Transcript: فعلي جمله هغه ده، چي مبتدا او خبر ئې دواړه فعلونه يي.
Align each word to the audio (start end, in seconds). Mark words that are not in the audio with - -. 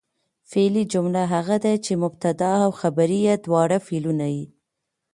فعلي 0.51 0.81
جمله 0.93 1.21
هغه 1.35 1.55
ده، 1.63 1.73
چي 1.85 1.93
مبتدا 2.03 2.51
او 2.65 2.71
خبر 2.81 3.09
ئې 3.19 3.33
دواړه 3.45 3.77
فعلونه 3.87 4.27
يي. 4.35 4.45